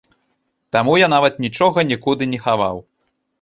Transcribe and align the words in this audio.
Таму 0.75 0.95
я 1.01 1.09
нават 1.15 1.37
нічога 1.45 1.85
нікуды 1.91 2.23
не 2.33 2.41
хаваў. 2.47 2.83